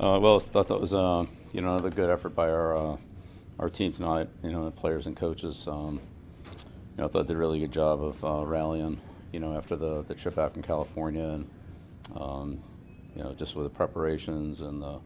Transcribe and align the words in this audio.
Uh, 0.00 0.18
well, 0.18 0.36
I 0.36 0.38
thought 0.38 0.68
that 0.68 0.80
was 0.80 0.94
uh, 0.94 1.26
you 1.52 1.60
know 1.60 1.74
another 1.74 1.90
good 1.90 2.08
effort 2.08 2.30
by 2.30 2.48
our 2.48 2.76
uh, 2.76 2.96
our 3.58 3.68
team 3.68 3.92
tonight. 3.92 4.28
You 4.42 4.50
know, 4.50 4.64
the 4.64 4.70
players 4.70 5.06
and 5.06 5.14
coaches. 5.14 5.68
Um, 5.68 6.00
you 6.46 6.98
know, 6.98 7.04
I 7.04 7.08
thought 7.08 7.24
I 7.24 7.26
did 7.26 7.36
a 7.36 7.38
really 7.38 7.60
good 7.60 7.72
job 7.72 8.02
of 8.02 8.24
uh, 8.24 8.44
rallying. 8.46 9.00
You 9.32 9.40
know, 9.40 9.54
after 9.54 9.76
the 9.76 10.02
the 10.02 10.14
trip 10.14 10.38
out 10.38 10.54
from 10.54 10.62
California, 10.62 11.22
and 11.22 11.50
um, 12.16 12.62
you 13.14 13.22
know, 13.22 13.34
just 13.34 13.54
with 13.54 13.66
the 13.66 13.70
preparations 13.70 14.62
and 14.62 14.82
the 14.82 14.98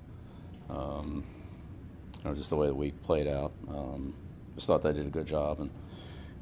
um, 0.70 1.25
you 2.18 2.30
know 2.30 2.37
just 2.37 2.50
the 2.50 2.57
way 2.57 2.68
the 2.68 2.75
week 2.75 3.03
played 3.03 3.27
out. 3.27 3.53
Um, 3.68 4.14
just 4.55 4.68
thought 4.68 4.82
they 4.82 4.93
did 4.93 5.07
a 5.07 5.11
good 5.11 5.27
job 5.27 5.61
and 5.61 5.71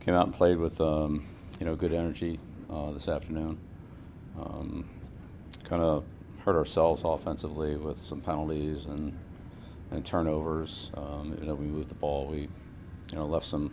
came 0.01 0.15
out 0.15 0.27
and 0.27 0.35
played 0.35 0.59
with 0.59 0.81
um, 0.83 1.27
you 1.59 1.65
know 1.65 1.77
good 1.77 1.95
energy 1.95 2.39
uh, 2.71 2.91
this 2.93 3.09
afternoon. 3.09 3.59
Um, 4.39 4.89
kind 5.65 5.83
of 5.83 6.05
hurt 6.45 6.57
ourselves 6.57 7.03
offensively 7.05 7.77
with 7.77 8.01
some 8.03 8.21
penalties 8.21 8.85
and 8.87 9.17
and 9.91 10.05
turnovers. 10.05 10.91
Um, 10.95 11.37
you 11.41 11.47
know, 11.47 11.55
we 11.55 11.67
moved 11.67 11.89
the 11.89 11.95
ball. 11.95 12.27
We 12.27 12.41
you 12.41 12.49
know 13.15 13.27
left 13.27 13.47
some 13.47 13.73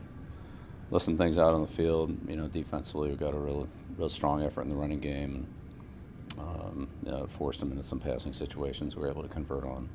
left 0.89 1.05
some 1.05 1.17
things 1.17 1.37
out 1.37 1.53
on 1.53 1.61
the 1.61 1.67
field. 1.67 2.17
You 2.27 2.35
know, 2.35 2.47
defensively 2.47 3.09
we 3.09 3.15
got 3.15 3.33
a 3.33 3.39
real 3.39 3.67
real 3.97 4.09
strong 4.09 4.43
effort 4.43 4.61
in 4.61 4.69
the 4.69 4.75
running 4.75 4.99
game 4.99 5.35
and 5.35 5.47
um, 6.39 6.87
you 7.03 7.11
know, 7.11 7.27
forced 7.27 7.59
them 7.59 7.71
into 7.71 7.83
some 7.83 7.99
passing 7.99 8.33
situations. 8.33 8.95
We 8.95 9.01
were 9.03 9.09
able 9.09 9.23
to 9.23 9.29
convert 9.29 9.63
on 9.65 9.89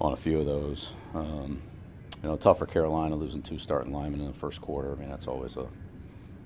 on 0.00 0.12
a 0.12 0.16
few 0.16 0.38
of 0.40 0.46
those. 0.46 0.94
Um, 1.14 1.62
you 2.22 2.28
know, 2.28 2.36
tough 2.36 2.58
for 2.58 2.66
Carolina 2.66 3.14
losing 3.14 3.42
two 3.42 3.58
starting 3.58 3.92
linemen 3.92 4.20
in 4.20 4.26
the 4.26 4.32
first 4.32 4.60
quarter. 4.60 4.92
I 4.92 4.94
mean, 4.96 5.08
that's 5.08 5.26
always 5.28 5.56
a 5.56 5.66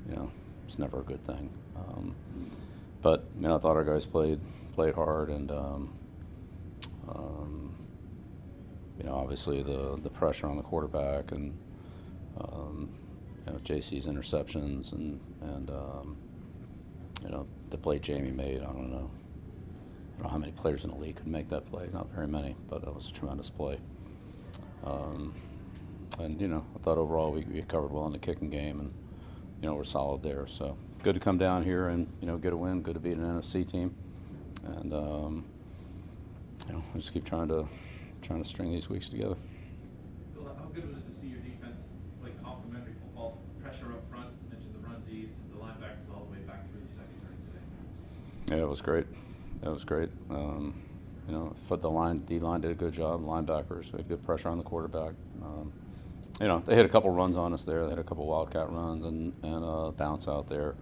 you 0.09 0.17
know, 0.17 0.31
it's 0.67 0.79
never 0.79 1.01
a 1.01 1.05
good 1.05 1.25
thing. 1.25 1.51
Um, 1.77 2.15
but 3.03 3.25
you 3.37 3.43
know, 3.43 3.57
I 3.57 3.59
thought 3.59 3.77
our 3.77 3.85
guys 3.85 4.07
played 4.07 4.41
played 4.73 4.95
hard, 4.95 5.29
and 5.29 5.51
um, 5.51 5.93
um, 7.09 7.75
you 8.97 9.05
know, 9.05 9.15
obviously 9.15 9.63
the 9.63 9.99
the 10.03 10.11
pressure 10.11 10.47
on 10.47 10.57
the 10.57 10.63
quarterback 10.63 11.33
and 11.33 11.57
um, 12.41 12.89
you 13.47 13.53
know 13.53 13.59
JC's 13.59 14.07
interceptions 14.07 14.93
and 14.93 15.21
and 15.43 15.71
um, 15.71 16.17
you 17.25 17.31
know 17.31 17.47
the 17.71 17.77
play 17.77 17.99
Jamie 17.99 18.31
made. 18.31 18.63
I 18.63 18.67
don't 18.67 18.91
know. 18.91 19.11
I 19.11 20.15
don't 20.17 20.23
know 20.25 20.29
how 20.31 20.39
many 20.39 20.53
players 20.53 20.85
in 20.85 20.91
the 20.91 20.97
league 20.97 21.17
could 21.17 21.27
make 21.27 21.49
that 21.49 21.65
play. 21.67 21.89
Not 21.93 22.09
very 22.13 22.29
many, 22.29 22.55
but 22.69 22.85
it 22.85 22.95
was 22.95 23.09
a 23.09 23.13
tremendous 23.13 23.51
play. 23.51 23.79
Um, 24.85 25.35
and 26.21 26.41
you 26.41 26.49
know, 26.49 26.65
I 26.77 26.79
thought 26.79 26.99
overall 26.99 27.33
we, 27.33 27.43
we 27.43 27.63
covered 27.63 27.91
well 27.91 28.07
in 28.07 28.13
the 28.13 28.19
kicking 28.19 28.51
game, 28.51 28.79
and 28.79 28.93
you 29.61 29.69
know 29.69 29.75
we're 29.75 29.85
solid 29.85 30.23
there. 30.23 30.47
So 30.47 30.77
good 31.03 31.15
to 31.15 31.21
come 31.21 31.37
down 31.37 31.65
here 31.65 31.89
and 31.89 32.07
you 32.21 32.27
know 32.27 32.39
get 32.39 32.53
a 32.53 32.57
win. 32.57 32.83
Good 32.83 32.95
to 32.95 33.01
beat 33.01 33.17
an 33.17 33.25
NFC 33.25 33.69
team, 33.69 33.95
and 34.65 34.93
um, 34.95 35.45
you 36.67 36.75
know 36.75 36.83
we 36.95 37.01
just 37.01 37.13
keep 37.13 37.25
trying 37.25 37.49
to 37.49 37.67
trying 38.23 38.43
to 38.43 38.49
string 38.49 38.73
these 38.73 38.89
weeks 38.89 39.09
together. 39.09 39.37
Bill, 40.35 40.45
how 40.57 40.67
good 40.67 40.89
was 40.89 40.99
it 40.99 41.11
to 41.11 41.21
see 41.21 41.27
your 41.27 41.41
defense 41.41 41.83
play 42.21 42.31
complementary 42.43 42.95
football, 43.03 43.39
pressure 43.63 43.93
up 43.93 44.09
front, 44.11 44.29
mentioned 44.51 44.75
the 44.75 44.87
run 44.87 45.03
D, 45.09 45.23
to 45.23 45.57
the 45.57 45.63
linebackers 45.63 46.15
all 46.15 46.27
the 46.27 46.33
way 46.33 46.45
back 46.47 46.71
through 46.71 46.81
the 46.87 46.95
secondary 46.95 47.37
today? 47.47 48.57
Yeah, 48.57 48.63
it 48.63 48.69
was 48.69 48.81
great. 48.81 49.07
It 49.63 49.69
was 49.69 49.85
great. 49.85 50.11
Um, 50.31 50.75
you 51.27 51.35
know, 51.35 51.55
foot 51.67 51.83
the 51.83 51.91
line, 51.91 52.19
D 52.21 52.39
line 52.39 52.61
did 52.61 52.71
a 52.71 52.75
good 52.75 52.93
job. 52.93 53.25
Linebackers, 53.25 53.93
we 53.93 53.99
had 53.99 54.09
good 54.09 54.25
pressure 54.25 54.49
on 54.49 54.59
the 54.59 54.65
quarterback. 54.65 55.15
Um, 55.43 55.73
you 56.41 56.49
know, 56.49 56.61
they 56.61 56.75
hit 56.75 56.87
a 56.87 56.89
couple 56.89 57.11
runs 57.11 57.37
on 57.37 57.53
us 57.53 57.65
there. 57.65 57.85
They 57.85 57.91
had 57.91 57.99
a 57.99 58.05
couple 58.05 58.27
wildcat 58.27 58.71
runs 58.71 59.05
and 59.05 59.33
and 59.43 59.65
a 59.65 59.93
bounce 59.93 60.29
out 60.29 60.49
there. 60.49 60.75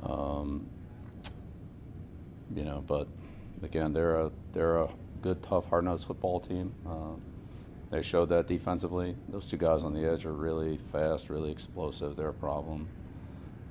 Um, 0.00 0.66
you 2.54 2.64
know, 2.64 2.84
but 2.86 3.08
again, 3.62 3.92
they're 3.92 4.16
a 4.16 4.30
they're 4.52 4.78
a 4.78 4.88
good, 5.22 5.42
tough, 5.42 5.68
hard 5.68 5.84
nosed 5.84 6.06
football 6.06 6.40
team. 6.40 6.74
Uh, 6.86 7.14
they 7.90 8.02
showed 8.02 8.30
that 8.30 8.46
defensively. 8.46 9.16
Those 9.28 9.46
two 9.46 9.56
guys 9.56 9.84
on 9.84 9.94
the 9.94 10.10
edge 10.10 10.24
are 10.24 10.32
really 10.32 10.78
fast, 10.90 11.28
really 11.28 11.50
explosive. 11.50 12.16
They're 12.16 12.28
a 12.28 12.34
problem. 12.34 12.88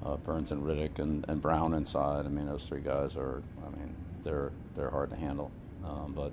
Uh, 0.04 0.18
Burns 0.18 0.52
and 0.52 0.66
Reddick 0.66 1.00
and, 1.00 1.26
and 1.28 1.42
Brown 1.42 1.74
inside. 1.74 2.26
I 2.26 2.30
mean, 2.30 2.46
those 2.46 2.68
three 2.68 2.82
guys 2.82 3.16
are. 3.16 3.44
I 3.66 3.78
mean, 3.78 3.96
they're 4.24 4.52
they're 4.76 4.90
hard 4.90 5.10
to 5.12 5.16
handle. 5.16 5.52
Um, 5.84 6.14
but 6.16 6.32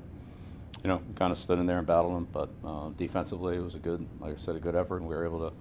you 0.83 0.89
know, 0.89 1.01
kind 1.17 1.33
of 1.33 1.39
stood 1.39 1.59
in 1.59 1.67
there 1.67 1.79
and 1.79 1.87
battled 1.87 2.15
them. 2.15 2.29
But 2.33 2.51
uh, 2.65 2.91
defensively, 2.97 3.57
it 3.57 3.63
was 3.63 3.75
a 3.75 3.79
good, 3.79 4.07
like 4.21 4.35
I 4.35 4.37
said, 4.37 4.57
a 4.57 4.61
good 4.61 4.77
effort, 4.77 4.99
and 4.99 5.09
we 5.09 5.15
were 5.15 5.25
able 5.25 5.51
to 5.51 5.53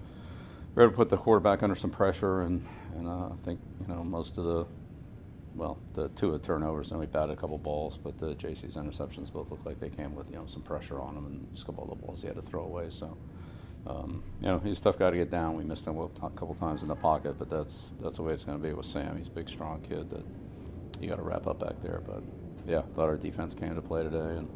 we 0.78 0.84
were 0.84 0.90
able 0.90 0.94
to 0.94 0.98
put 0.98 1.10
the 1.10 1.18
quarterback 1.18 1.64
under 1.64 1.76
some 1.76 1.90
pressure. 1.90 2.42
And 2.42 2.64
and 2.96 3.08
uh, 3.08 3.30
I 3.30 3.36
think 3.42 3.60
you 3.82 3.94
know 3.94 4.04
most 4.04 4.38
of 4.38 4.44
the 4.44 4.68
well, 5.56 5.80
the 5.96 6.10
two 6.10 6.36
of 6.36 6.44
turnovers, 6.44 6.92
and 6.92 7.00
we 7.00 7.08
batted 7.08 7.32
a 7.32 7.36
couple 7.36 7.58
balls, 7.58 7.98
but 7.98 8.20
the 8.20 8.36
JC's 8.36 8.76
interceptions 8.76 9.34
both 9.34 9.50
looked 9.50 9.66
like 9.66 9.80
they 9.80 9.90
came 9.90 10.14
with 10.14 10.30
you 10.30 10.36
know 10.36 10.46
some 10.46 10.62
pressure 10.62 11.02
on 11.02 11.16
them, 11.16 11.26
and 11.26 11.48
just 11.52 11.64
a 11.64 11.66
couple 11.66 11.84
of 11.84 11.90
the 11.90 11.96
balls 11.96 12.22
he 12.22 12.28
had 12.28 12.38
to 12.38 12.42
throw 12.42 12.64
away. 12.64 12.90
So. 12.90 13.18
Um, 13.86 14.22
you 14.42 14.48
know, 14.48 14.60
he's 14.60 14.80
a 14.80 14.84
tough 14.84 15.00
guy 15.00 15.12
to 15.12 15.16
get 15.16 15.32
down. 15.32 15.56
We 15.56 15.64
missed 15.64 15.88
him 15.88 15.98
a 15.98 16.10
couple 16.10 16.54
times 16.56 16.82
in 16.82 16.90
the 16.90 16.96
pocket, 16.96 17.40
but 17.40 17.50
that's 17.50 17.94
that's 18.02 18.18
the 18.18 18.24
way 18.24 18.34
it's 18.34 18.44
going 18.44 18.62
to 18.62 18.68
be 18.68 18.74
with 18.74 18.86
Sam. 18.86 19.16
He's 19.16 19.30
a 19.30 19.32
big, 19.32 19.48
strong 19.48 19.80
kid 19.80 20.09
that 20.09 20.26
you 21.00 21.08
got 21.08 21.16
to 21.16 21.22
wrap 21.22 21.48
up 21.48 21.59
back 21.59 21.82
there. 21.82 22.02
But 22.06 22.22
yeah, 22.68 22.82
thought 22.96 23.08
our 23.08 23.16
defense 23.16 23.54
came 23.54 23.76
to 23.76 23.82
play 23.82 24.04
today, 24.04 24.18
and 24.18 24.50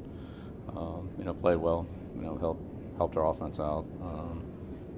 um, 0.75 1.09
you 1.17 1.23
know, 1.23 1.33
played 1.33 1.57
well. 1.59 1.87
You 2.13 2.23
know, 2.23 2.35
helped 2.35 2.63
helped 2.97 3.15
our 3.15 3.27
offense 3.27 3.57
out 3.57 3.85
um, 4.01 4.50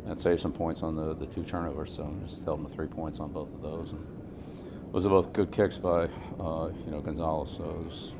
and 0.05 0.19
saved 0.19 0.41
some 0.41 0.51
points 0.51 0.83
on 0.83 0.95
the, 0.95 1.13
the 1.13 1.25
two 1.25 1.43
turnovers. 1.43 1.93
So 1.93 2.13
just 2.25 2.43
held 2.43 2.59
them 2.59 2.67
to 2.67 2.71
three 2.71 2.87
points 2.87 3.19
on 3.19 3.31
both 3.31 3.53
of 3.53 3.61
those. 3.61 3.91
And 3.91 4.05
those 4.91 5.05
are 5.05 5.09
both 5.09 5.33
good 5.33 5.51
kicks 5.51 5.77
by 5.77 6.07
uh, 6.39 6.69
you 6.85 6.91
know 6.91 7.01
Gonzalez. 7.01 7.51
So 7.51 7.63
it 7.63 7.85
was, 7.85 8.13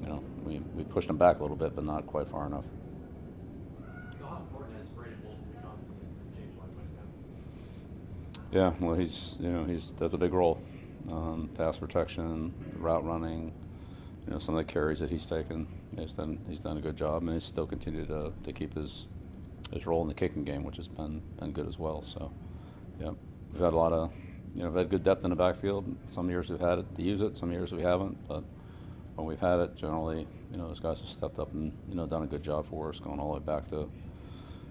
you 0.00 0.08
know, 0.08 0.22
we, 0.44 0.58
we 0.74 0.84
pushed 0.84 1.08
them 1.08 1.18
back 1.18 1.38
a 1.38 1.42
little 1.42 1.56
bit, 1.56 1.74
but 1.74 1.84
not 1.84 2.06
quite 2.06 2.28
far 2.28 2.46
enough. 2.46 2.64
How 4.20 4.38
important 4.38 4.78
has 4.78 4.88
Brandon 4.88 5.20
Bolden 5.22 5.44
become 5.54 5.78
since 5.86 6.20
James 6.36 6.56
White 6.56 6.74
went 6.76 6.96
down? 6.96 7.10
Yeah, 8.50 8.72
well, 8.84 8.96
he's 8.96 9.36
you 9.40 9.50
know 9.50 9.64
he's 9.64 9.92
that's 9.92 10.14
a 10.14 10.18
big 10.18 10.32
role, 10.32 10.60
um, 11.10 11.50
pass 11.54 11.78
protection, 11.78 12.52
route 12.78 13.04
running, 13.04 13.52
you 14.26 14.32
know 14.32 14.38
some 14.38 14.56
of 14.56 14.66
the 14.66 14.72
carries 14.72 15.00
that 15.00 15.10
he's 15.10 15.26
taken. 15.26 15.66
He's 15.96 16.12
done 16.12 16.38
he's 16.48 16.60
done 16.60 16.78
a 16.78 16.80
good 16.80 16.96
job, 16.96 17.22
and 17.22 17.32
he's 17.32 17.44
still 17.44 17.66
continued 17.66 18.08
to, 18.08 18.32
to 18.44 18.52
keep 18.52 18.74
his 18.74 19.08
his 19.72 19.86
role 19.86 20.02
in 20.02 20.08
the 20.08 20.14
kicking 20.14 20.44
game, 20.44 20.64
which 20.64 20.76
has 20.76 20.88
been 20.88 21.22
been 21.38 21.52
good 21.52 21.66
as 21.66 21.78
well. 21.78 22.02
So, 22.02 22.32
yeah, 23.00 23.10
we've 23.52 23.62
had 23.62 23.72
a 23.72 23.76
lot 23.76 23.92
of 23.92 24.12
you 24.54 24.62
know 24.62 24.68
we've 24.68 24.78
had 24.78 24.90
good 24.90 25.02
depth 25.02 25.24
in 25.24 25.30
the 25.30 25.36
backfield. 25.36 25.96
Some 26.08 26.28
years 26.30 26.50
we've 26.50 26.60
had 26.60 26.78
it 26.78 26.94
to 26.96 27.02
use 27.02 27.20
it, 27.20 27.36
some 27.36 27.52
years 27.52 27.72
we 27.72 27.82
haven't, 27.82 28.16
but 28.28 28.44
when 29.14 29.26
we've 29.26 29.40
had 29.40 29.60
it, 29.60 29.76
generally, 29.76 30.26
you 30.50 30.58
know, 30.58 30.68
those 30.68 30.80
guys 30.80 31.00
have 31.00 31.08
stepped 31.08 31.38
up 31.38 31.52
and 31.52 31.72
you 31.88 31.94
know 31.94 32.06
done 32.06 32.22
a 32.22 32.26
good 32.26 32.42
job 32.42 32.66
for 32.66 32.88
us, 32.88 33.00
going 33.00 33.20
all 33.20 33.32
the 33.32 33.40
way 33.40 33.44
back 33.44 33.68
to 33.68 33.90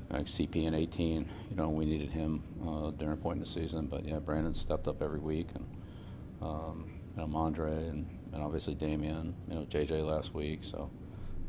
like 0.09 0.25
CP 0.25 0.66
in 0.66 0.73
18. 0.73 1.29
You 1.50 1.56
know, 1.56 1.69
we 1.69 1.85
needed 1.85 2.12
him 2.12 2.44
uh, 2.68 2.91
during 2.91 3.13
a 3.13 3.18
point 3.18 3.35
in 3.38 3.39
the 3.39 3.45
season, 3.45 3.88
but 3.88 4.06
yeah, 4.06 4.19
Brandon 4.19 4.53
stepped 4.53 4.88
up 4.88 5.01
every 5.01 5.19
week, 5.19 5.47
and 5.56 5.66
um, 6.41 6.91
you 7.16 7.22
know, 7.22 7.28
Mondre 7.28 7.89
and, 7.89 8.07
and 8.33 8.41
obviously 8.41 8.73
Damien, 8.73 9.35
you 9.47 9.56
know, 9.56 9.66
JJ 9.66 10.06
last 10.06 10.33
week. 10.33 10.63
So, 10.63 10.89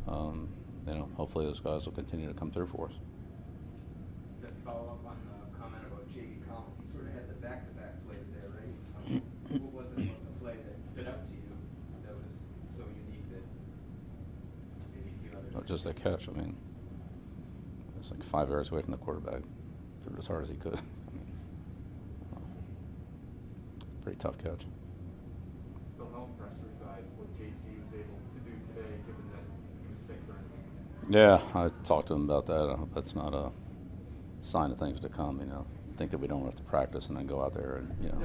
um, 0.07 0.49
you 0.87 0.95
know, 0.95 1.09
hopefully 1.15 1.47
those 1.47 1.61
guys 1.61 1.87
will 1.87 1.93
continue 1.93 2.29
to 2.29 2.35
come 2.35 2.51
through 2.51 2.67
for 2.67 2.89
us. 2.89 2.95
Just 4.63 4.71
to 4.71 4.79
follow 4.79 4.95
up 4.95 5.03
on 5.11 5.17
the 5.27 5.59
comment 5.59 5.83
about 5.91 6.07
J.B. 6.15 6.39
Collins, 6.47 6.79
he 6.87 6.93
sort 6.95 7.07
of 7.09 7.15
had 7.15 7.29
the 7.29 7.35
back-to-back 7.43 8.07
plays 8.07 8.27
there, 8.31 8.47
right? 8.55 8.79
Um, 9.11 9.23
What 9.59 9.75
was 9.75 9.91
it 9.99 10.07
about 10.07 10.23
the 10.23 10.35
play 10.41 10.55
that 10.55 10.79
stood 10.89 11.09
out 11.09 11.27
to 11.27 11.35
you 11.35 11.43
that 12.07 12.15
was 12.15 12.39
so 12.77 12.85
unique 12.87 13.27
that 13.35 13.43
maybe 14.95 15.11
a 15.11 15.19
few 15.19 15.37
others? 15.37 15.53
Not 15.55 15.67
just 15.67 15.83
that 15.85 15.97
catch. 15.97 16.29
I 16.29 16.33
mean, 16.33 16.55
it's 17.99 18.11
like 18.13 18.23
five 18.23 18.51
yards 18.51 18.71
away 18.71 18.83
from 18.83 18.93
the 18.93 18.99
quarterback. 19.03 19.43
Threw 20.03 20.15
it 20.15 20.19
as 20.19 20.27
hard 20.29 20.45
as 20.45 20.49
he 20.51 20.57
could. 20.57 20.79
I 20.79 21.11
mean, 21.11 21.27
it's 23.83 23.99
a 23.99 24.03
pretty 24.03 24.19
tough 24.19 24.39
catch. 24.39 24.63
Bill, 25.99 26.07
how 26.15 26.29
impressed 26.31 26.63
were 26.63 26.71
you 26.71 26.79
by 26.87 27.03
what 27.19 27.27
JC 27.35 27.83
was 27.83 27.91
able 27.99 28.19
to 28.31 28.39
do 28.47 28.55
today, 28.71 28.95
given 29.11 29.27
that 29.35 29.43
he 29.83 29.91
was 29.93 30.03
sick 30.07 30.23
during 30.27 30.47
the 30.47 30.55
game? 30.55 31.19
Yeah, 31.19 31.43
I 31.55 31.71
talked 31.83 32.09
to 32.09 32.15
him 32.15 32.31
about 32.31 32.47
that. 32.47 32.71
I 32.71 32.77
hope 32.79 32.95
that's 32.95 33.15
not 33.17 33.35
a 33.35 33.51
sign 34.43 34.71
of 34.71 34.79
things 34.79 35.01
to 35.01 35.09
come. 35.09 35.41
You 35.41 35.47
know, 35.47 35.67
think 35.97 36.11
that 36.11 36.19
we 36.19 36.27
don't 36.27 36.45
have 36.45 36.57
to 36.57 36.63
practice 36.63 37.09
and 37.09 37.17
then 37.17 37.27
go 37.27 37.43
out 37.43 37.55
there 37.55 37.77
and 37.77 37.97
you 38.03 38.09
know 38.11 38.23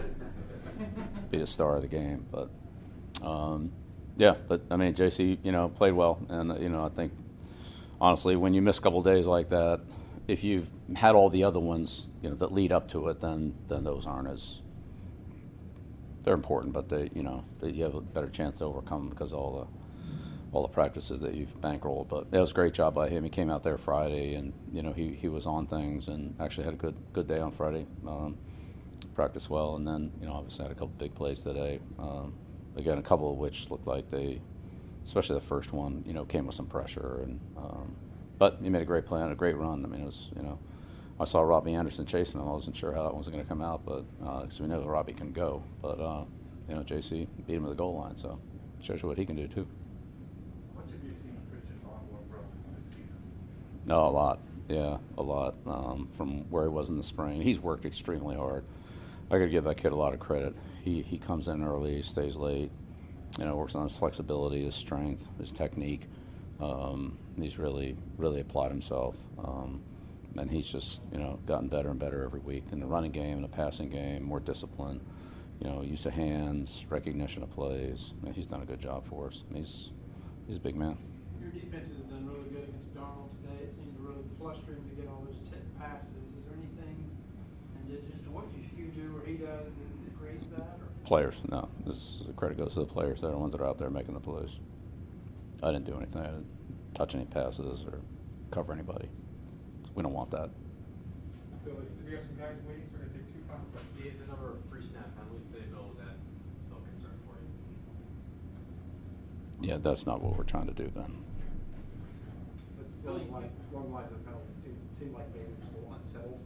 be 1.31 1.37
the 1.37 1.47
star 1.47 1.75
of 1.75 1.81
the 1.81 1.87
game. 1.87 2.25
But 2.31 2.49
um, 3.25 3.71
yeah, 4.17 4.35
but 4.47 4.61
I 4.69 4.75
mean, 4.75 4.93
JC, 4.93 5.37
you 5.43 5.51
know, 5.51 5.69
played 5.69 5.93
well, 5.93 6.19
and 6.29 6.59
you 6.61 6.69
know, 6.69 6.85
I 6.85 6.89
think 6.89 7.13
honestly, 8.01 8.35
when 8.35 8.53
you 8.53 8.61
miss 8.61 8.79
a 8.79 8.81
couple 8.81 9.01
days 9.03 9.27
like 9.27 9.49
that, 9.49 9.81
if 10.27 10.43
you've 10.43 10.69
had 10.95 11.15
all 11.15 11.29
the 11.29 11.43
other 11.43 11.59
ones, 11.59 12.07
you 12.21 12.29
know, 12.29 12.35
that 12.35 12.51
lead 12.51 12.71
up 12.71 12.87
to 12.89 13.07
it, 13.09 13.21
then 13.21 13.53
then 13.67 13.83
those 13.83 14.05
aren't 14.05 14.27
as 14.27 14.61
they're 16.23 16.33
important, 16.33 16.73
but 16.73 16.89
they, 16.89 17.09
you 17.13 17.23
know, 17.23 17.45
that 17.59 17.73
you 17.73 17.83
have 17.83 17.95
a 17.95 18.01
better 18.01 18.27
chance 18.27 18.57
to 18.57 18.65
overcome 18.65 19.03
them 19.03 19.09
because 19.09 19.31
all 19.31 19.59
the 19.59 19.76
all 20.51 20.61
the 20.61 20.67
practices 20.67 21.19
that 21.19 21.33
you've 21.33 21.59
bankrolled. 21.61 22.07
But 22.07 22.27
it 22.31 22.39
was 22.39 22.51
a 22.51 22.53
great 22.53 22.73
job 22.73 22.95
by 22.95 23.09
him. 23.09 23.23
He 23.23 23.29
came 23.29 23.49
out 23.49 23.63
there 23.63 23.77
Friday, 23.77 24.35
and 24.35 24.53
you 24.71 24.81
know, 24.81 24.93
he, 24.93 25.09
he 25.13 25.27
was 25.27 25.45
on 25.45 25.67
things, 25.67 26.07
and 26.07 26.35
actually 26.39 26.65
had 26.65 26.73
a 26.73 26.77
good 26.77 26.95
good 27.13 27.27
day 27.27 27.39
on 27.39 27.51
Friday. 27.51 27.85
Um, 28.07 28.37
practiced 29.15 29.49
well, 29.49 29.75
and 29.75 29.87
then 29.87 30.11
you 30.19 30.27
know, 30.27 30.33
obviously 30.33 30.63
had 30.63 30.71
a 30.71 30.75
couple 30.75 30.93
big 30.97 31.15
plays 31.15 31.41
today. 31.41 31.79
Um, 31.99 32.33
again, 32.75 32.97
a 32.97 33.03
couple 33.03 33.31
of 33.31 33.37
which 33.37 33.69
looked 33.69 33.87
like 33.87 34.09
they 34.09 34.41
especially 35.07 35.35
the 35.35 35.45
first 35.45 35.71
one, 35.71 36.03
you 36.05 36.11
know, 36.11 36.25
came 36.25 36.45
with 36.45 36.53
some 36.53 36.67
pressure. 36.67 37.21
And 37.23 37.39
um, 37.57 37.95
but 38.37 38.59
he 38.61 38.69
made 38.69 38.81
a 38.81 38.85
great 38.85 39.05
play 39.05 39.21
and 39.21 39.31
a 39.31 39.35
great 39.35 39.55
run. 39.55 39.83
I 39.83 39.87
mean, 39.87 40.01
it 40.01 40.05
was 40.05 40.31
you 40.35 40.43
know, 40.43 40.59
I 41.19 41.23
saw 41.23 41.41
Robbie 41.41 41.73
Anderson 41.73 42.05
chasing 42.05 42.39
him. 42.39 42.47
I 42.47 42.51
wasn't 42.51 42.75
sure 42.75 42.91
how 42.91 43.03
that 43.03 43.09
one 43.09 43.19
was 43.19 43.29
going 43.29 43.41
to 43.41 43.47
come 43.47 43.61
out, 43.61 43.85
but 43.85 44.03
because 44.41 44.59
we 44.59 44.67
know 44.67 44.83
Robbie 44.83 45.13
can 45.13 45.31
go. 45.31 45.63
But 45.81 45.99
uh, 45.99 46.25
you 46.67 46.75
know, 46.75 46.81
JC 46.81 47.27
beat 47.47 47.55
him 47.55 47.63
to 47.63 47.69
the 47.69 47.75
goal 47.75 47.95
line, 47.95 48.17
so 48.17 48.37
shows 48.81 49.01
you 49.01 49.07
what 49.07 49.17
he 49.17 49.25
can 49.25 49.37
do 49.37 49.47
too. 49.47 49.65
What 50.73 50.85
have 50.85 51.03
you 51.03 51.15
seen 51.15 51.39
Christian 51.49 51.79
Longhorn 51.87 52.27
grow 52.29 52.41
this 52.75 52.93
season? 52.93 53.17
No, 53.87 54.05
a 54.05 54.09
lot. 54.11 54.41
Yeah, 54.67 54.97
a 55.17 55.23
lot. 55.23 55.55
Um, 55.65 56.09
from 56.11 56.41
where 56.51 56.63
he 56.63 56.69
was 56.69 56.89
in 56.89 56.97
the 56.97 57.03
spring, 57.03 57.41
he's 57.41 57.59
worked 57.59 57.85
extremely 57.85 58.35
hard. 58.35 58.65
I 59.31 59.37
got 59.37 59.45
to 59.45 59.49
give 59.49 59.63
that 59.63 59.77
kid 59.77 59.93
a 59.93 59.95
lot 59.95 60.13
of 60.13 60.19
credit. 60.19 60.55
He 60.83 61.01
he 61.01 61.17
comes 61.17 61.47
in 61.47 61.63
early, 61.63 62.01
stays 62.03 62.35
late. 62.35 62.69
You 63.39 63.45
know, 63.45 63.55
works 63.55 63.75
on 63.75 63.83
his 63.83 63.95
flexibility, 63.95 64.65
his 64.65 64.75
strength, 64.75 65.25
his 65.39 65.51
technique. 65.51 66.03
Um, 66.59 67.17
he's 67.39 67.57
really 67.57 67.95
really 68.17 68.41
applied 68.41 68.71
himself, 68.71 69.15
um, 69.37 69.81
and 70.37 70.51
he's 70.51 70.69
just 70.69 71.01
you 71.11 71.19
know 71.19 71.39
gotten 71.45 71.69
better 71.69 71.89
and 71.89 71.99
better 71.99 72.23
every 72.23 72.41
week 72.41 72.65
in 72.71 72.79
the 72.79 72.85
running 72.87 73.11
game, 73.11 73.37
in 73.37 73.41
the 73.41 73.47
passing 73.47 73.89
game, 73.89 74.23
more 74.23 74.39
discipline. 74.39 74.99
You 75.61 75.69
know, 75.69 75.81
use 75.81 76.05
of 76.05 76.13
hands, 76.13 76.85
recognition 76.89 77.41
of 77.41 77.49
plays. 77.51 78.13
I 78.21 78.25
mean, 78.25 78.33
he's 78.33 78.47
done 78.47 78.61
a 78.61 78.65
good 78.65 78.79
job 78.79 79.07
for 79.07 79.27
us. 79.27 79.43
He's 79.53 79.91
he's 80.45 80.57
a 80.57 80.61
big 80.61 80.75
man. 80.75 80.97
Your 81.41 81.51
defenses 81.51 81.97
have 81.97 82.09
done 82.09 82.27
really 82.27 82.49
good 82.49 82.67
against 82.69 82.93
Darnold 82.95 83.29
today. 83.41 83.63
It 83.63 83.71
seemed 83.75 83.95
to 83.95 84.01
really 84.01 84.25
fluster 84.39 84.73
him 84.73 84.83
to 84.89 84.95
get 84.95 85.07
all 85.07 85.23
those 85.25 85.39
tip 85.49 85.63
passes. 85.79 86.33
Is 86.35 86.43
there 86.45 86.57
anything, 86.57 87.09
and 87.77 87.83
just 87.87 88.09
just 88.11 88.27
what 88.29 88.45
you, 88.55 88.65
you 88.75 88.91
do 88.91 89.15
or 89.17 89.25
he 89.25 89.37
does 89.37 89.69
that 89.69 90.13
creates 90.19 90.47
that? 90.55 90.79
Or? 90.81 90.87
Players, 91.05 91.41
no. 91.49 91.69
This 91.85 92.23
the 92.25 92.33
credit 92.33 92.57
goes 92.57 92.73
to 92.75 92.81
the 92.81 92.85
players. 92.89 93.21
They're 93.21 93.31
the 93.31 93.37
ones 93.37 93.53
that 93.53 93.61
are 93.61 93.67
out 93.67 93.77
there 93.77 93.89
making 93.89 94.13
the 94.13 94.19
plays. 94.19 94.59
I 95.63 95.71
didn't 95.71 95.85
do 95.85 95.95
anything. 95.97 96.21
I 96.21 96.25
didn't 96.25 96.49
touch 96.93 97.15
any 97.15 97.25
passes 97.25 97.83
or 97.85 98.01
cover 98.51 98.73
anybody. 98.73 99.09
We 99.95 100.03
don't 100.03 100.13
want 100.13 100.29
that. 100.31 100.49
Bill, 101.65 101.75
we 102.05 102.13
have 102.13 102.23
some 102.25 102.37
guys 102.37 102.55
waiting, 102.67 102.85
so 102.91 102.97
we're 102.99 103.09
gonna 103.09 103.17
take 103.17 103.27
two 103.33 103.41
final 103.49 103.65
questions. 103.73 103.97
The, 103.97 104.09
the 104.23 104.27
number 104.29 104.53
of 104.53 104.61
pre 104.69 104.81
snap 104.85 105.09
penalties 105.17 105.47
today, 105.49 105.65
Bill, 105.73 105.89
is 105.91 105.97
that 106.03 106.15
still 106.69 106.77
a 106.77 106.85
concern 106.93 107.17
for 107.25 107.33
you? 107.41 107.49
Yeah, 109.61 109.77
that's 109.77 110.05
not 110.05 110.21
what 110.21 110.37
we're 110.37 110.43
trying 110.43 110.67
to 110.67 110.73
do 110.73 110.89
then. 110.93 111.17
But 112.77 112.87
going 113.05 113.31
like, 113.31 113.51
going 113.71 113.91
lines 113.91 114.11
of 114.11 114.23
penalties, 114.25 114.55
seemed, 114.63 114.77
seemed 114.99 115.13
like 115.13 115.27
maybe 115.33 115.49
just 115.59 115.73
a 115.73 115.77
little 115.79 115.93
unsettled 115.97 116.39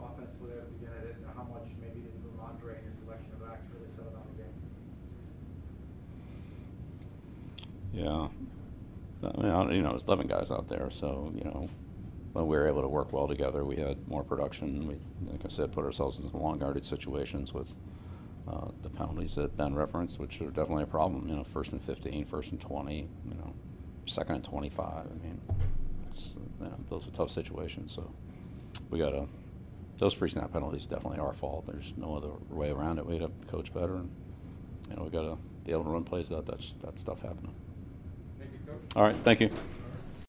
offensively 0.00 0.50
there 0.50 0.60
at 0.62 0.66
the 0.66 0.74
beginning. 0.78 0.98
I 0.98 1.06
didn't 1.06 1.22
know 1.22 1.34
how 1.36 1.44
much 1.46 1.68
maybe 1.80 2.00
didn't 2.02 2.22
move 2.24 2.38
Andre 2.42 2.78
in 2.78 2.84
your 2.84 2.96
direction 3.06 3.30
of 3.38 3.46
acts 3.46 3.66
really 3.74 3.90
settled 3.94 4.14
down 4.14 4.26
the 4.34 4.42
game. 4.42 4.56
Yeah. 7.94 8.28
I 9.28 9.42
mean, 9.42 9.50
I- 9.50 9.72
you 9.74 9.82
know, 9.82 9.90
there's 9.90 10.04
11 10.04 10.26
guys 10.26 10.50
out 10.50 10.68
there, 10.68 10.90
so, 10.90 11.32
you 11.34 11.44
know, 11.44 11.68
when 12.32 12.46
we 12.46 12.56
were 12.56 12.68
able 12.68 12.82
to 12.82 12.88
work 12.88 13.12
well 13.12 13.26
together, 13.26 13.64
we 13.64 13.76
had 13.76 14.06
more 14.08 14.22
production. 14.22 14.86
We, 14.86 14.96
like 15.30 15.44
I 15.44 15.48
said, 15.48 15.72
put 15.72 15.84
ourselves 15.84 16.20
in 16.20 16.30
some 16.30 16.40
long 16.40 16.58
guarded 16.58 16.84
situations 16.84 17.52
with 17.52 17.74
uh, 18.48 18.68
the 18.82 18.88
penalties 18.88 19.34
that 19.34 19.56
Ben 19.56 19.74
referenced, 19.74 20.18
which 20.18 20.40
are 20.40 20.50
definitely 20.50 20.84
a 20.84 20.86
problem. 20.86 21.28
You 21.28 21.36
know, 21.36 21.44
first 21.44 21.72
and 21.72 21.82
15, 21.82 22.24
first 22.24 22.50
and 22.50 22.60
20, 22.60 22.96
you 22.96 23.34
know, 23.34 23.52
second 24.06 24.36
and 24.36 24.44
25. 24.44 24.86
I 24.88 25.22
mean, 25.22 25.40
it's, 26.10 26.32
you 26.60 26.66
know, 26.66 26.78
those 26.88 27.06
are 27.06 27.10
tough 27.10 27.30
situations, 27.30 27.92
so 27.92 28.10
we 28.90 28.98
got 28.98 29.10
to, 29.10 29.26
those 29.98 30.14
pre 30.14 30.28
snap 30.28 30.52
penalties 30.52 30.86
definitely 30.86 31.18
our 31.18 31.34
fault. 31.34 31.66
There's 31.66 31.92
no 31.96 32.16
other 32.16 32.30
way 32.50 32.70
around 32.70 32.98
it. 32.98 33.06
We 33.06 33.18
got 33.18 33.30
to 33.40 33.46
coach 33.48 33.74
better, 33.74 33.96
and, 33.96 34.10
you 34.90 34.96
know, 34.96 35.02
we 35.02 35.10
got 35.10 35.22
to 35.22 35.36
be 35.64 35.72
able 35.72 35.84
to 35.84 35.90
run 35.90 36.04
plays 36.04 36.30
without 36.30 36.46
that, 36.46 36.64
that 36.82 36.98
stuff 36.98 37.20
happening. 37.22 37.54
Thank 38.38 38.52
you, 38.52 38.72
Coach. 38.72 38.80
All 38.96 39.02
right, 39.02 39.16
thank 39.16 39.40
you. 39.40 39.50